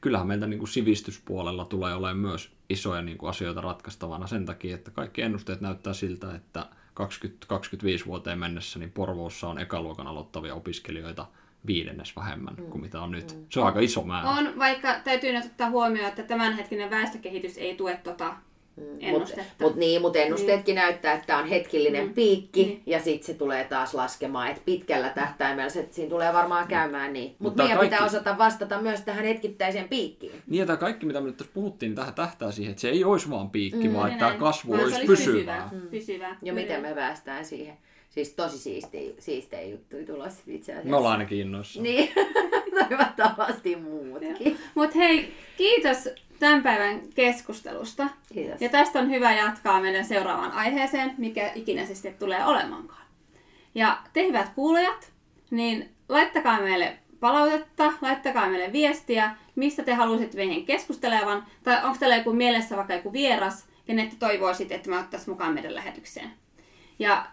[0.00, 4.74] kyllähän meiltä niin kuin sivistyspuolella tulee olemaan myös isoja niin kuin asioita ratkaistavana sen takia,
[4.74, 6.66] että kaikki ennusteet näyttää siltä, että
[8.02, 11.26] 20-25 vuoteen mennessä niin Porvoossa on ekaluokan aloittavia opiskelijoita
[11.66, 12.64] viidennes vähemmän mm.
[12.64, 13.38] kuin mitä on nyt.
[13.50, 14.28] Se on aika iso määrä.
[14.28, 18.36] On, vaikka täytyy nyt ottaa huomioon, että tämänhetkinen väestökehitys ei tue tota.
[19.10, 22.14] Mutta mut niin, mutta ennusteetkin näyttää, että tämä on hetkellinen Mm.
[22.14, 22.82] piikki Niin.
[22.86, 24.48] ja sitten se tulee taas laskemaan.
[24.50, 27.28] Et pitkällä tähtäimellä se, siinä tulee varmaan käymään niin.
[27.30, 30.42] Mutta Mutta meidän kaikki- pitää osata vastata myös tähän hetkittäiseen piikkiin.
[30.46, 32.88] Niin, ja tämä kaikki, mitä me nyt tässä puhuttiin, niin tähän tähtää siihen, että se
[32.88, 35.68] ei olisi vaan piikki, mm, vaan että tämä kasvu Vaan olisi olisi pysyvää.
[35.70, 35.90] pysyvää.
[35.90, 36.28] pysyvää.
[36.30, 36.52] Ja Kyllä.
[36.52, 37.76] miten me päästään siihen.
[38.10, 40.90] Siis tosi siistiä, siistejä juttuja tulossa itse asiassa.
[40.90, 41.82] Me ollaan ainakin innoissa.
[41.82, 42.08] Niin,
[42.88, 44.58] toivottavasti muutkin.
[44.74, 46.08] Mutta hei, kiitos
[46.38, 48.08] tämän päivän keskustelusta.
[48.32, 48.60] Kiitos.
[48.60, 53.06] Ja tästä on hyvä jatkaa meidän seuraavaan aiheeseen, mikä ikinä se sitten tulee olemaankaan.
[53.74, 55.12] Ja te hyvät kuulijat,
[55.50, 62.16] niin laittakaa meille palautetta, laittakaa meille viestiä, mistä te haluaisitte meidän keskustelevan, tai onko teillä
[62.16, 66.30] joku mielessä vaikka joku vieras, kenet te toivoisitte, että me ottaisiin mukaan meidän lähetykseen.
[66.98, 67.26] Ja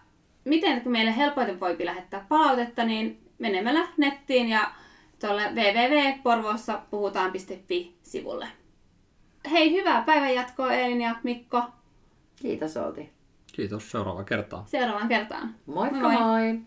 [0.44, 4.72] miten kun meille helpoiten voi lähettää palautetta, niin menemällä nettiin ja
[5.20, 8.48] tuolle www.porvoossa-puhutaan.fi-sivulle.
[9.52, 11.64] Hei, hyvää päivän jatkoa Elin ja Mikko.
[12.36, 13.10] Kiitos Outi.
[13.54, 14.64] Kiitos, seuraava kertaa.
[14.68, 15.56] Seuraavaan kertaan.
[15.66, 16.24] Moikka Moi moi.
[16.52, 16.62] moi.